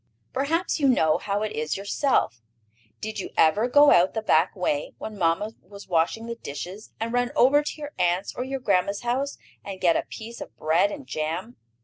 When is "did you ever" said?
3.01-3.67